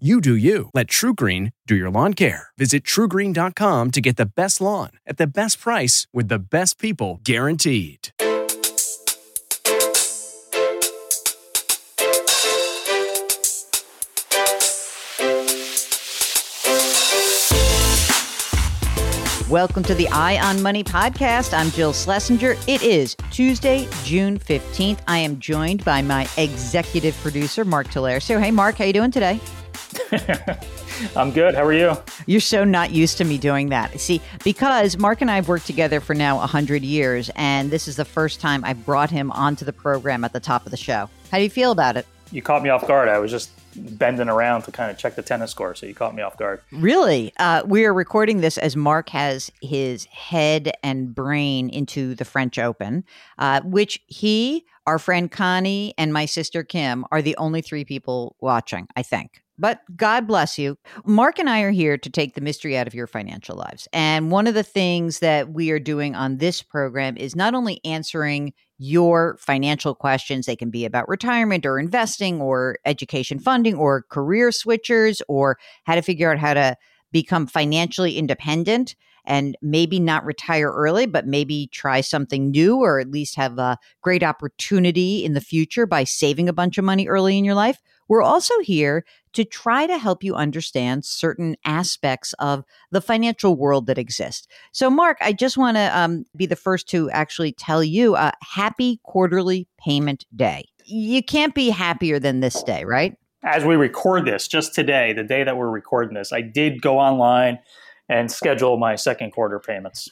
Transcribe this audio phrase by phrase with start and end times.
[0.00, 0.70] You do you.
[0.74, 2.48] Let TrueGreen do your lawn care.
[2.58, 7.20] Visit truegreen.com to get the best lawn at the best price with the best people
[7.22, 8.08] guaranteed.
[19.48, 21.56] Welcome to the Jill on Money podcast.
[21.56, 22.56] I'm Jill Schlesinger.
[22.66, 24.98] It is Tuesday, June 15th.
[25.06, 28.18] I am joined by my executive producer, Mark.
[28.18, 29.38] So, hey, Mark, how you doing today?
[31.16, 31.54] I'm good.
[31.54, 31.96] How are you?
[32.26, 33.98] You're so not used to me doing that.
[34.00, 37.96] See, because Mark and I have worked together for now 100 years, and this is
[37.96, 41.08] the first time I brought him onto the program at the top of the show.
[41.30, 42.06] How do you feel about it?
[42.30, 43.08] You caught me off guard.
[43.08, 46.14] I was just bending around to kind of check the tennis score, so you caught
[46.14, 46.60] me off guard.
[46.72, 47.32] Really?
[47.38, 52.58] Uh, we are recording this as Mark has his head and brain into the French
[52.58, 53.04] Open,
[53.38, 58.36] uh, which he, our friend Connie, and my sister Kim are the only three people
[58.40, 59.43] watching, I think.
[59.58, 60.76] But God bless you.
[61.04, 63.86] Mark and I are here to take the mystery out of your financial lives.
[63.92, 67.80] And one of the things that we are doing on this program is not only
[67.84, 74.02] answering your financial questions, they can be about retirement or investing or education funding or
[74.10, 76.76] career switchers or how to figure out how to
[77.12, 83.10] become financially independent and maybe not retire early, but maybe try something new or at
[83.10, 87.38] least have a great opportunity in the future by saving a bunch of money early
[87.38, 87.78] in your life.
[88.08, 93.86] We're also here to try to help you understand certain aspects of the financial world
[93.86, 94.50] that exist.
[94.72, 98.32] So, Mark, I just want to um, be the first to actually tell you a
[98.42, 100.66] happy quarterly payment day.
[100.84, 103.16] You can't be happier than this day, right?
[103.42, 106.98] As we record this, just today, the day that we're recording this, I did go
[106.98, 107.58] online
[108.08, 110.08] and schedule my second quarter payments.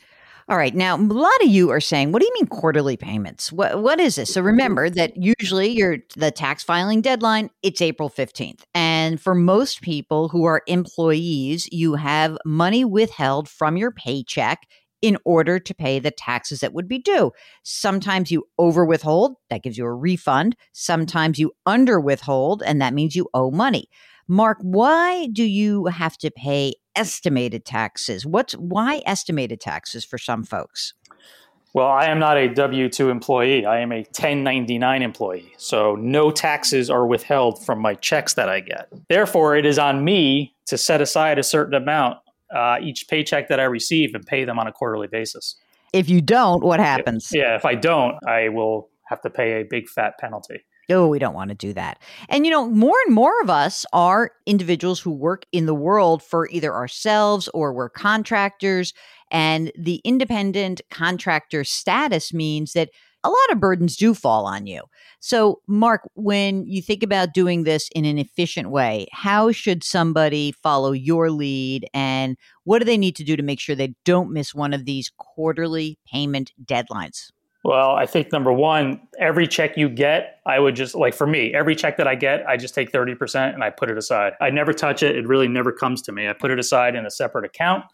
[0.48, 0.74] All right.
[0.74, 3.52] Now, a lot of you are saying, what do you mean quarterly payments?
[3.52, 4.34] What what is this?
[4.34, 8.60] So remember that usually your the tax filing deadline, it's April 15th.
[8.74, 14.66] And for most people who are employees, you have money withheld from your paycheck
[15.02, 17.32] in order to pay the taxes that would be due.
[17.64, 20.56] Sometimes you over withhold, that gives you a refund.
[20.72, 23.88] Sometimes you under withhold, and that means you owe money.
[24.28, 28.24] Mark, why do you have to pay estimated taxes?
[28.24, 30.94] What's why estimated taxes for some folks?
[31.74, 33.64] Well, I am not a W 2 employee.
[33.64, 35.52] I am a 1099 employee.
[35.56, 38.88] So no taxes are withheld from my checks that I get.
[39.08, 42.18] Therefore, it is on me to set aside a certain amount
[42.54, 45.56] uh, each paycheck that I receive and pay them on a quarterly basis.
[45.94, 47.30] If you don't, what happens?
[47.32, 50.60] Yeah, if I don't, I will have to pay a big fat penalty.
[50.90, 51.98] Oh, we don't want to do that.
[52.28, 56.22] And, you know, more and more of us are individuals who work in the world
[56.22, 58.92] for either ourselves or we're contractors.
[59.30, 62.90] And the independent contractor status means that
[63.24, 64.82] a lot of burdens do fall on you.
[65.20, 70.50] So, Mark, when you think about doing this in an efficient way, how should somebody
[70.50, 74.32] follow your lead and what do they need to do to make sure they don't
[74.32, 77.30] miss one of these quarterly payment deadlines?
[77.64, 81.54] Well, I think number one, every check you get, I would just like for me,
[81.54, 84.32] every check that I get, I just take 30% and I put it aside.
[84.40, 85.14] I never touch it.
[85.16, 86.28] It really never comes to me.
[86.28, 87.84] I put it aside in a separate account.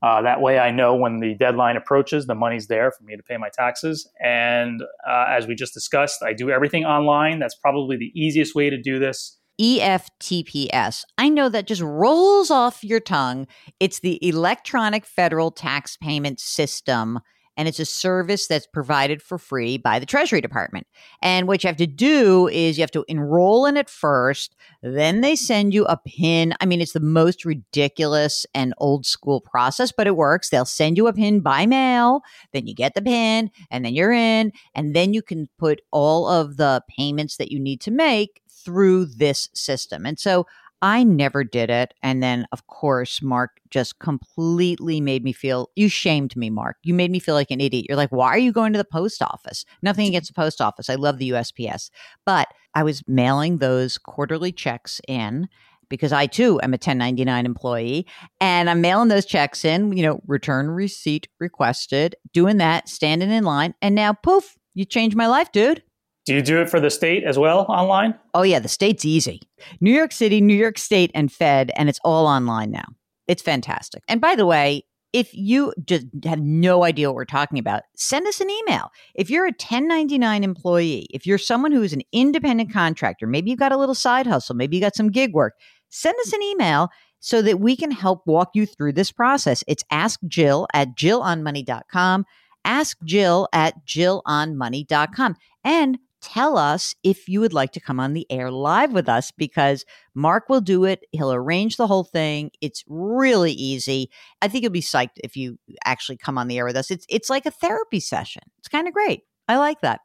[0.00, 3.22] Uh, that way, I know when the deadline approaches, the money's there for me to
[3.24, 4.08] pay my taxes.
[4.22, 7.40] And uh, as we just discussed, I do everything online.
[7.40, 9.36] That's probably the easiest way to do this.
[9.60, 11.02] EFTPS.
[11.18, 13.48] I know that just rolls off your tongue.
[13.80, 17.18] It's the Electronic Federal Tax Payment System
[17.58, 20.86] and it's a service that's provided for free by the Treasury Department.
[21.20, 25.20] And what you have to do is you have to enroll in it first, then
[25.20, 26.54] they send you a pin.
[26.60, 30.50] I mean, it's the most ridiculous and old school process, but it works.
[30.50, 32.22] They'll send you a pin by mail,
[32.52, 36.28] then you get the pin, and then you're in, and then you can put all
[36.28, 40.06] of the payments that you need to make through this system.
[40.06, 40.46] And so
[40.80, 41.94] I never did it.
[42.02, 46.76] And then, of course, Mark just completely made me feel, you shamed me, Mark.
[46.84, 47.86] You made me feel like an idiot.
[47.88, 49.64] You're like, why are you going to the post office?
[49.82, 50.88] Nothing against the post office.
[50.88, 51.90] I love the USPS.
[52.24, 55.48] But I was mailing those quarterly checks in.
[55.88, 58.06] because I too am a 1099 employee
[58.40, 63.44] and I'm mailing those checks in, you know, return receipt requested, doing that, standing in
[63.44, 65.82] line, and now poof, you changed my life, dude.
[66.28, 68.14] Do you do it for the state as well online?
[68.34, 69.40] Oh, yeah, the state's easy.
[69.80, 72.84] New York City, New York State, and Fed, and it's all online now.
[73.26, 74.02] It's fantastic.
[74.08, 74.84] And by the way,
[75.14, 78.90] if you just have no idea what we're talking about, send us an email.
[79.14, 83.58] If you're a 1099 employee, if you're someone who is an independent contractor, maybe you've
[83.58, 85.54] got a little side hustle, maybe you got some gig work,
[85.88, 86.90] send us an email
[87.20, 89.64] so that we can help walk you through this process.
[89.66, 92.26] It's ask Jill at jillonmoney.com.
[92.66, 95.36] Ask Jill at jillonmoney.com.
[95.64, 99.30] And tell us if you would like to come on the air live with us
[99.30, 99.84] because
[100.14, 101.04] Mark will do it.
[101.12, 102.50] He'll arrange the whole thing.
[102.60, 104.10] It's really easy.
[104.42, 106.90] I think you'll be psyched if you actually come on the air with us.
[106.90, 108.42] It's it's like a therapy session.
[108.58, 109.22] It's kind of great.
[109.50, 110.00] I like that.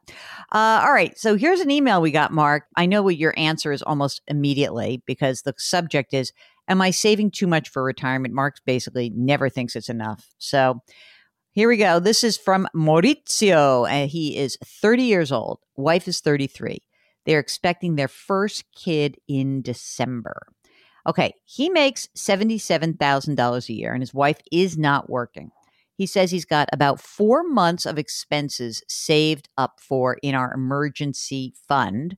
[0.53, 1.17] Uh, all right.
[1.17, 2.63] So here's an email we got, Mark.
[2.77, 6.31] I know what your answer is almost immediately because the subject is
[6.69, 8.33] Am I saving too much for retirement?
[8.33, 10.29] Mark basically never thinks it's enough.
[10.37, 10.81] So
[11.53, 11.99] here we go.
[11.99, 13.87] This is from Maurizio.
[13.87, 15.59] and he is 30 years old.
[15.75, 16.79] Wife is 33.
[17.25, 20.47] They're expecting their first kid in December.
[21.05, 25.51] Okay, he makes $77,000 a year and his wife is not working.
[25.95, 31.53] He says he's got about four months of expenses saved up for in our emergency
[31.67, 32.17] fund.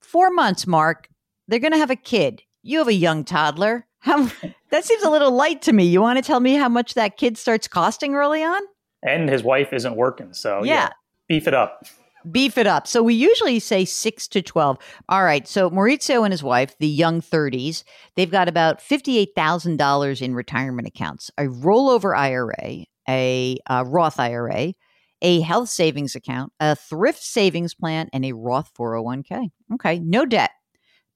[0.00, 1.08] Four months, Mark.
[1.48, 2.42] They're going to have a kid.
[2.62, 3.86] You have a young toddler.
[3.98, 4.30] How,
[4.70, 5.86] that seems a little light to me.
[5.86, 8.62] You want to tell me how much that kid starts costing early on?
[9.02, 10.32] And his wife isn't working.
[10.32, 10.88] So yeah, yeah
[11.28, 11.84] beef it up.
[12.30, 12.88] Beef it up.
[12.88, 14.78] So we usually say six to 12.
[15.08, 15.46] All right.
[15.46, 17.84] So Maurizio and his wife, the young 30s,
[18.16, 24.74] they've got about $58,000 in retirement accounts, a rollover IRA, a, a uh, Roth IRA,
[25.22, 29.50] a health savings account, a thrift savings plan, and a Roth 401k.
[29.74, 30.00] Okay.
[30.00, 30.50] No debt,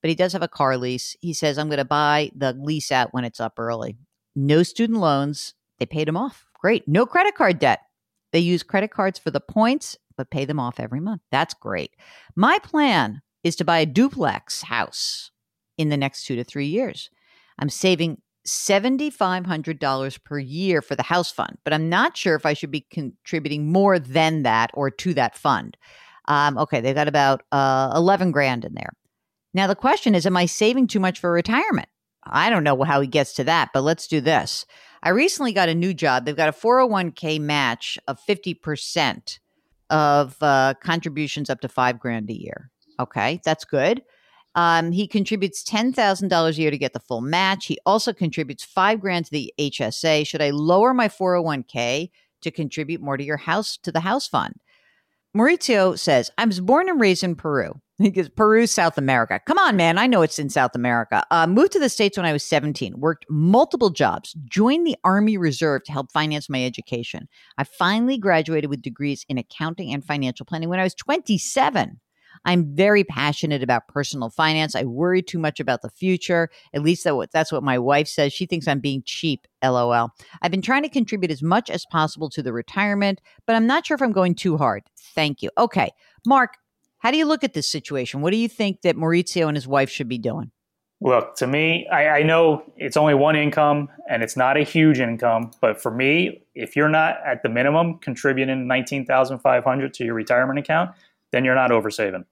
[0.02, 1.16] but he does have a car lease.
[1.20, 3.96] He says, I'm going to buy the lease out when it's up early.
[4.36, 5.54] No student loans.
[5.80, 6.46] They paid him off.
[6.60, 6.86] Great.
[6.86, 7.80] No credit card debt.
[8.32, 11.22] They use credit cards for the points, but pay them off every month.
[11.32, 11.96] That's great.
[12.36, 15.30] My plan is to buy a duplex house
[15.78, 17.10] in the next two to three years.
[17.58, 22.52] I'm saving $7,500 per year for the house fund, but I'm not sure if I
[22.52, 25.76] should be contributing more than that or to that fund.
[26.26, 28.92] Um, okay, they've got about uh, 11 grand in there.
[29.52, 31.88] Now, the question is, am I saving too much for retirement?
[32.24, 34.66] I don't know how he gets to that, but let's do this.
[35.02, 36.24] I recently got a new job.
[36.24, 39.38] They've got a 401k match of 50%
[39.88, 42.70] of uh, contributions up to five grand a year.
[42.98, 44.02] Okay, that's good.
[44.54, 47.66] Um, he contributes $10,000 a year to get the full match.
[47.66, 50.26] He also contributes five grand to the HSA.
[50.26, 52.10] Should I lower my 401k
[52.42, 54.54] to contribute more to your house, to the house fund?
[55.36, 57.80] Maurizio says, I was born and raised in Peru.
[58.14, 59.40] Goes, Peru, South America.
[59.46, 59.98] Come on, man.
[59.98, 61.22] I know it's in South America.
[61.30, 65.36] Uh, moved to the States when I was 17, worked multiple jobs, joined the Army
[65.36, 67.28] Reserve to help finance my education.
[67.58, 72.00] I finally graduated with degrees in accounting and financial planning when I was 27.
[72.44, 74.74] I'm very passionate about personal finance.
[74.74, 76.48] I worry too much about the future.
[76.72, 78.32] At least that's what my wife says.
[78.32, 79.46] She thinks I'm being cheap.
[79.62, 80.10] LOL.
[80.40, 83.84] I've been trying to contribute as much as possible to the retirement, but I'm not
[83.84, 84.84] sure if I'm going too hard.
[85.14, 85.50] Thank you.
[85.58, 85.90] Okay.
[86.26, 86.56] Mark,
[87.00, 88.20] how do you look at this situation?
[88.20, 90.52] What do you think that Maurizio and his wife should be doing?
[91.02, 95.00] Look, to me, I, I, know it's only one income and it's not a huge
[95.00, 99.94] income, but for me, if you're not at the minimum contributing nineteen thousand five hundred
[99.94, 100.90] to your retirement account,
[101.32, 102.26] then you're not oversaving.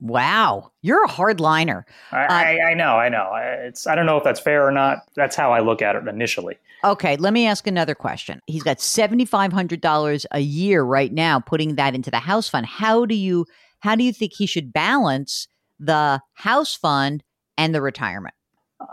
[0.00, 1.84] Wow, you're a hardliner.
[2.12, 3.32] I, uh, I, I, know, I know.
[3.34, 4.98] It's I don't know if that's fair or not.
[5.14, 6.58] That's how I look at it initially.
[6.84, 8.40] Okay, let me ask another question.
[8.46, 12.50] He's got seventy five hundred dollars a year right now, putting that into the house
[12.50, 12.66] fund.
[12.66, 13.46] How do you
[13.80, 17.22] how do you think he should balance the house fund
[17.58, 18.34] and the retirement?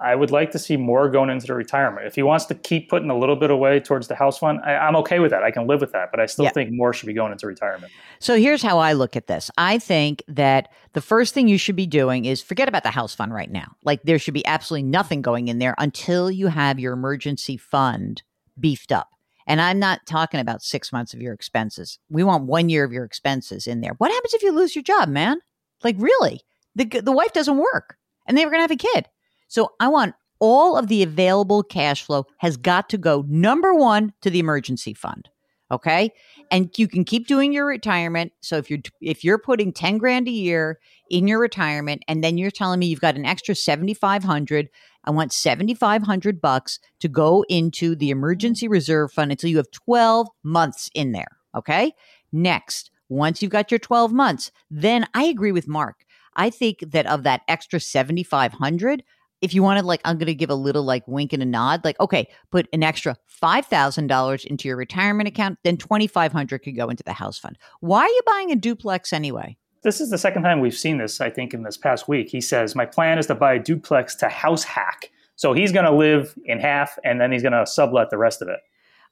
[0.01, 2.05] I would like to see more going into the retirement.
[2.05, 4.87] If he wants to keep putting a little bit away towards the house fund, I,
[4.87, 5.43] am okay with that.
[5.43, 6.51] I can live with that, but I still yeah.
[6.51, 7.91] think more should be going into retirement.
[8.19, 9.49] So here's how I look at this.
[9.57, 13.15] I think that the first thing you should be doing is forget about the house
[13.15, 13.75] fund right now.
[13.83, 18.23] Like there should be absolutely nothing going in there until you have your emergency fund
[18.59, 19.09] beefed up.
[19.47, 21.97] And I'm not talking about six months of your expenses.
[22.09, 23.93] We want one year of your expenses in there.
[23.97, 25.39] What happens if you lose your job, man?
[25.83, 26.41] Like, really?
[26.75, 29.07] The, the wife doesn't work and they were going to have a kid.
[29.47, 34.13] So I want all of the available cash flow has got to go number one
[34.21, 35.29] to the emergency fund.
[35.71, 36.11] Okay.
[36.49, 38.31] And you can keep doing your retirement.
[38.41, 42.37] So if you're if you're putting 10 grand a year in your retirement and then
[42.37, 44.69] you're telling me you've got an extra 7500
[45.07, 50.27] I want 7500 bucks to go into the emergency reserve fund until you have 12
[50.43, 51.93] months in there, okay?
[52.33, 56.03] Next, once you've got your 12 months, then I agree with Mark.
[56.35, 59.01] I think that of that extra 7500,
[59.41, 61.83] if you wanted like i'm going to give a little like wink and a nod
[61.83, 67.03] like okay put an extra $5000 into your retirement account then 2500 could go into
[67.03, 70.59] the house fund why are you buying a duplex anyway this is the second time
[70.59, 73.35] we've seen this i think in this past week he says my plan is to
[73.35, 77.31] buy a duplex to house hack so he's going to live in half and then
[77.31, 78.59] he's going to sublet the rest of it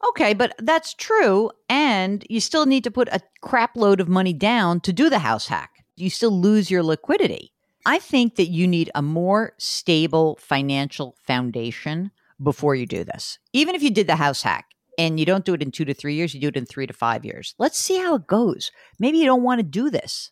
[0.10, 1.52] Okay, but that's true.
[1.70, 5.20] And you still need to put a crap load of money down to do the
[5.20, 5.86] house hack.
[5.96, 7.54] You still lose your liquidity.
[7.86, 13.40] I think that you need a more stable financial foundation before you do this.
[13.54, 14.66] Even if you did the house hack
[14.98, 16.88] and you don't do it in two to three years, you do it in three
[16.88, 17.54] to five years.
[17.58, 18.72] Let's see how it goes.
[19.00, 20.32] Maybe you don't want to do this.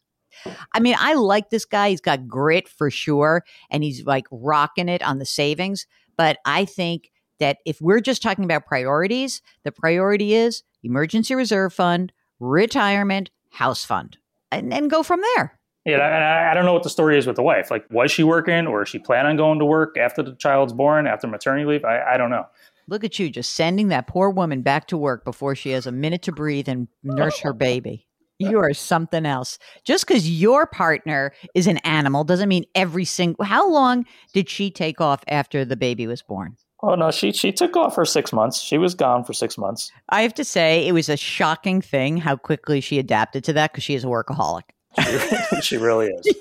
[0.73, 1.89] I mean, I like this guy.
[1.89, 5.87] He's got grit for sure, and he's like rocking it on the savings.
[6.17, 11.73] But I think that if we're just talking about priorities, the priority is emergency reserve
[11.73, 14.17] fund, retirement, house fund,
[14.51, 15.59] and then go from there.
[15.85, 17.69] Yeah, and I, I don't know what the story is with the wife.
[17.69, 20.71] Like, was she working, or is she planning on going to work after the child's
[20.71, 21.83] born, after maternity leave?
[21.83, 22.45] I, I don't know.
[22.87, 25.91] Look at you, just sending that poor woman back to work before she has a
[25.91, 28.07] minute to breathe and nurse her baby.
[28.49, 29.59] You are something else.
[29.83, 33.45] Just because your partner is an animal doesn't mean every single.
[33.45, 36.57] How long did she take off after the baby was born?
[36.81, 38.59] Oh no, she she took off for six months.
[38.59, 39.89] She was gone for six months.
[40.09, 43.71] I have to say, it was a shocking thing how quickly she adapted to that
[43.71, 44.63] because she is a workaholic.
[45.01, 46.35] She, she really is.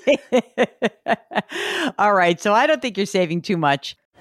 [1.97, 3.95] All right, so I don't think you're saving too much.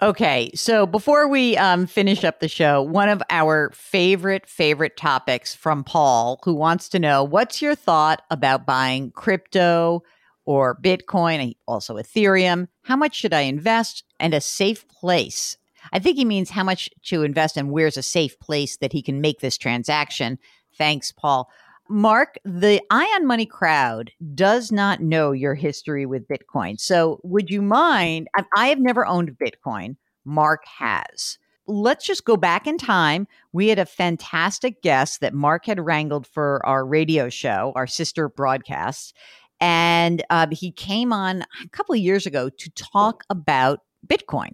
[0.00, 5.56] Okay, so before we um, finish up the show, one of our favorite, favorite topics
[5.56, 10.04] from Paul, who wants to know what's your thought about buying crypto
[10.44, 12.68] or Bitcoin, also Ethereum?
[12.82, 15.56] How much should I invest and a safe place?
[15.92, 19.02] I think he means how much to invest and where's a safe place that he
[19.02, 20.38] can make this transaction.
[20.76, 21.50] Thanks, Paul.
[21.88, 26.78] Mark, the Jill on Money crowd does not know your history with Bitcoin.
[26.78, 28.28] So, would you mind?
[28.56, 29.96] I have never owned Bitcoin.
[30.24, 31.38] Mark has.
[31.66, 33.26] Let's just go back in time.
[33.52, 38.28] We had a fantastic guest that Mark had wrangled for our radio show, our sister
[38.28, 39.12] broadcasts.
[39.60, 44.52] And uh, he came on a couple of years ago to talk about Bitcoin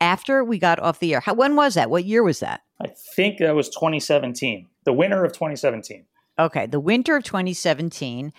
[0.00, 1.20] after we got off the air.
[1.20, 1.90] How, when was that?
[1.90, 2.62] What year was that?
[2.80, 6.04] I think that was 2017, the winter of 2017.
[6.38, 8.32] Okay, the winter of 2017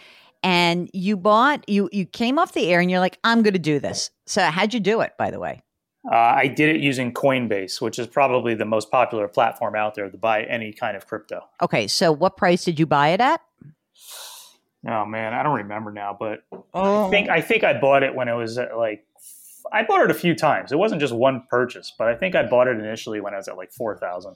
[0.44, 3.60] and you bought you you came off the air and you're like I'm going to
[3.60, 4.12] do this.
[4.26, 5.64] So how'd you do it by the way?
[6.10, 10.10] Uh, I did it using Coinbase, which is probably the most popular platform out there
[10.10, 11.42] to buy any kind of crypto.
[11.62, 13.42] Okay, so what price did you buy it at?
[14.88, 17.08] Oh man, I don't remember now, but oh.
[17.08, 19.06] I think I think I bought it when it was at like
[19.74, 20.72] I bought it a few times.
[20.72, 23.48] It wasn't just one purchase, but I think I bought it initially when I was
[23.48, 24.36] at like four thousand.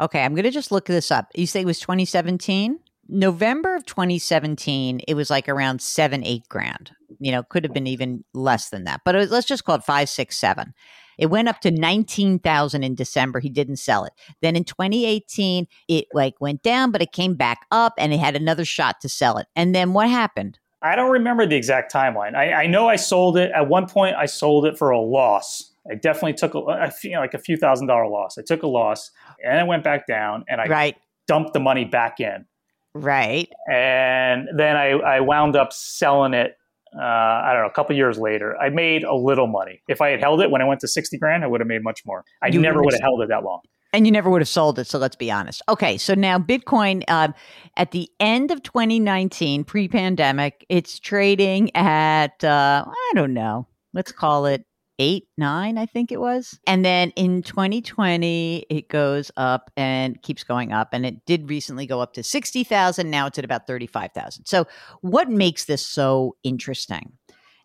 [0.00, 1.28] Okay, I'm going to just look this up.
[1.34, 2.78] You say it was 2017.
[3.08, 6.92] November of 2017, it was like around seven, eight grand.
[7.18, 9.84] You know, could have been even less than that, but was, let's just call it
[9.84, 10.74] five, six, seven.
[11.18, 13.38] It went up to 19,000 in December.
[13.38, 14.12] He didn't sell it.
[14.40, 18.34] Then in 2018, it like went down, but it came back up and it had
[18.34, 19.46] another shot to sell it.
[19.54, 20.58] And then what happened?
[20.80, 22.34] I don't remember the exact timeline.
[22.34, 24.16] I, I know I sold it at one point.
[24.16, 25.72] I sold it for a loss.
[25.90, 28.36] I definitely took a, a you know, like a few thousand dollar loss.
[28.38, 29.10] I took a loss
[29.44, 30.96] and it went back down and I right.
[31.28, 32.46] dumped the money back in.
[32.94, 33.48] Right.
[33.70, 36.56] And then I, I wound up selling it.
[36.94, 39.80] Uh, I don't know, a couple years later, I made a little money.
[39.88, 41.82] If I had held it when I went to 60 grand, I would have made
[41.82, 42.22] much more.
[42.42, 43.60] I you never would have held it that long.
[43.94, 44.86] And you never would have sold it.
[44.86, 45.62] So let's be honest.
[45.68, 45.96] Okay.
[45.96, 47.28] So now Bitcoin, uh,
[47.76, 54.12] at the end of 2019, pre pandemic, it's trading at, uh, I don't know, let's
[54.12, 54.64] call it
[54.98, 56.58] eight, nine, I think it was.
[56.66, 60.90] And then in 2020, it goes up and keeps going up.
[60.92, 63.10] And it did recently go up to 60,000.
[63.10, 64.46] Now it's at about 35,000.
[64.46, 64.66] So,
[65.00, 67.12] what makes this so interesting?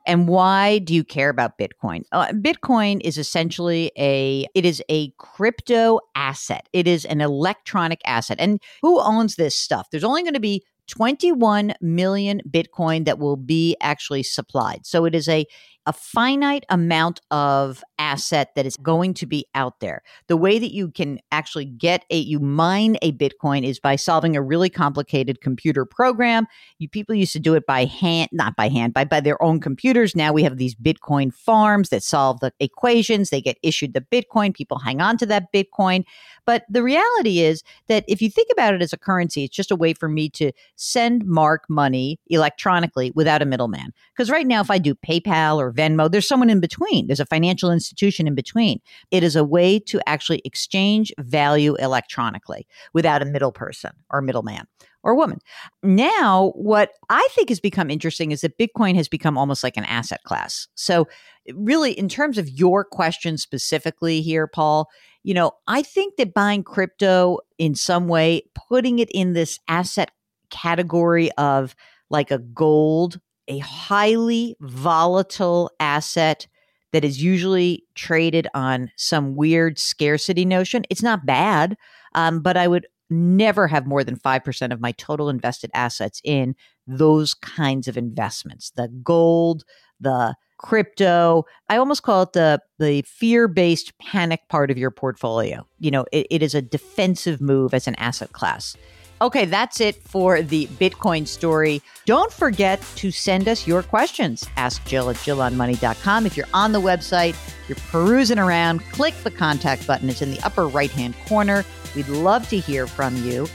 [0.08, 2.04] And why do you care about Bitcoin?
[2.14, 6.70] Uh, Bitcoin is essentially a it is a crypto asset.
[6.72, 8.38] It is an electronic asset.
[8.40, 9.90] And who owns this stuff?
[9.92, 14.86] There's only going to be 21 million Bitcoin that will be actually supplied.
[14.86, 15.46] So it is a
[15.88, 20.04] a finite amount of asset that is going to be out there.
[20.28, 24.36] The way that you can actually get a you mine a Bitcoin is by solving
[24.36, 26.46] a really complicated computer program.
[26.78, 29.62] You people used to do it by hand, not by hand, by by their own
[29.62, 30.16] computers.
[30.16, 33.30] Now we have these Bitcoin farms that solve the equations.
[33.30, 34.54] They get issued the Bitcoin.
[34.54, 36.04] People hang on to that Bitcoin.
[36.46, 39.72] But the reality is that if you think about it as a currency, it's just
[39.72, 43.94] a way for me to send Mark money electronically without a middleman.
[44.14, 47.08] Because right now, if I do PayPal or Venmo, there's someone in between.
[47.08, 48.80] There's a financial institution in between.
[49.12, 54.68] It is a way to actually exchange value electronically without a middle person or middleman
[55.04, 55.40] or woman.
[55.84, 59.86] Now, what I think has become interesting is that Bitcoin has become almost like an
[59.86, 60.68] asset class.
[60.76, 61.08] So,
[61.54, 64.90] really, in terms of your question specifically here, Paul,
[65.24, 70.12] you know, I think that buying crypto in some way, putting it in this asset
[70.50, 71.76] category of
[72.10, 76.48] like a gold, a highly volatile asset
[76.94, 80.84] that is usually traded on some weird scarcity notion.
[80.90, 81.78] It's not bad,
[82.16, 86.56] um, but I would never have more than 5% of my total invested assets in
[86.86, 89.64] those kinds of investments the gold,
[90.00, 91.46] the crypto.
[91.70, 95.68] I almost call it the the fear-based panic part of your portfolio.
[95.80, 98.76] You know, it, it is a defensive move as an asset class.
[99.20, 101.82] Okay, that's it for the Bitcoin story.
[102.06, 104.48] Don't forget to send us your questions.
[104.58, 106.28] Ask Jill at JillOnMoney.com.
[106.28, 107.36] If you're on the website,
[107.68, 110.08] you're perusing around, click the contact button.
[110.10, 111.66] It's in the upper right hand corner.
[111.96, 113.48] We'd love to hear from you.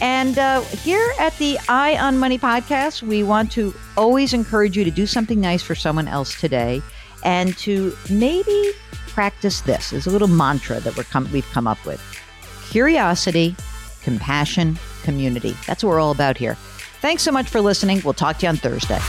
[0.00, 4.84] And uh, here at the Jill on Money podcast, we want to always encourage you
[4.84, 6.80] to do something nice for someone else today
[7.24, 8.70] and to maybe
[9.08, 9.90] practice this.
[9.90, 12.00] There's a little mantra that we're com- we've come up with
[12.70, 13.56] curiosity,
[14.02, 15.56] compassion, community.
[15.66, 16.54] That's what we're all about here.
[17.00, 18.00] Thanks so much for listening.
[18.04, 19.00] We'll talk to you on Thursday.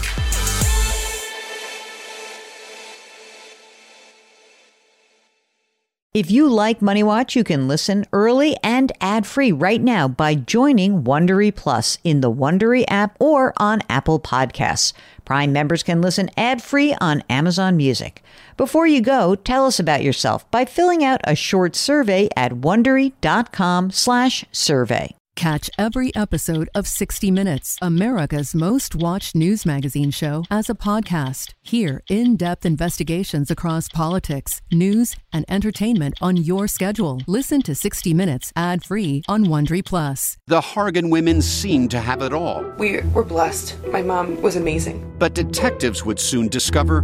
[6.12, 11.04] If you like Money Watch, you can listen early and ad-free right now by joining
[11.04, 14.92] Wondery Plus in the Wondery app or on Apple Podcasts.
[15.24, 18.24] Prime members can listen ad-free on Amazon Music.
[18.58, 25.16] Before you go, tell us about yourself by filling out a short survey at wondery.com/survey.
[25.40, 31.54] Catch every episode of 60 Minutes, America's most watched news magazine show, as a podcast.
[31.62, 37.22] Hear in depth investigations across politics, news, and entertainment on your schedule.
[37.26, 40.38] Listen to 60 Minutes ad free on Wondery Plus.
[40.48, 42.66] The Hargan women seemed to have it all.
[42.78, 43.78] We were blessed.
[43.94, 45.10] My mom was amazing.
[45.20, 47.04] But detectives would soon discover